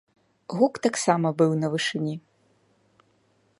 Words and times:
Гук 0.55 0.73
таксама 0.85 1.27
быў 1.41 1.51
на 1.65 1.71
вышыні. 1.73 2.15